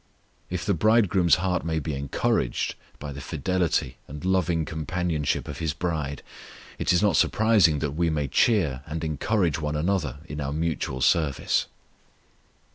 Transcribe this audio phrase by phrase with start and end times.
[0.49, 5.73] If the Bridegroom's heart may be encouraged by the fidelity and loving companionship of his
[5.73, 6.23] bride,
[6.79, 11.01] it is not surprising that we may cheer and encourage one another in our mutual
[11.01, 11.67] service.